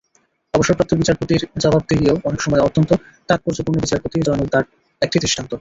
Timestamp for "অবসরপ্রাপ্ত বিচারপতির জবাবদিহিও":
0.53-2.15